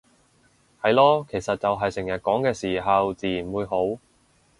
[0.81, 3.99] 係囉，其實就係成日講嘅時候自然會好